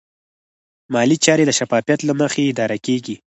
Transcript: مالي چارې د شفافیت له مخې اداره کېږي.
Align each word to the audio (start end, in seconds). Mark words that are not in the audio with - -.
مالي 0.93 1.17
چارې 1.25 1.43
د 1.47 1.51
شفافیت 1.59 1.99
له 2.05 2.13
مخې 2.21 2.49
اداره 2.51 2.77
کېږي. 2.85 3.15